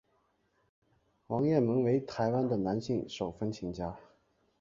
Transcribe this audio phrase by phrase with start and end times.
[1.27, 3.95] 王雁盟为台湾的男性手风琴家。